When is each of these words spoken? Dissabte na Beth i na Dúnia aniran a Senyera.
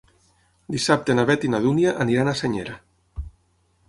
Dissabte 0.75 1.15
na 1.19 1.25
Beth 1.29 1.45
i 1.49 1.51
na 1.55 1.59
Dúnia 1.65 1.91
aniran 2.07 2.31
a 2.31 2.33
Senyera. 2.41 2.79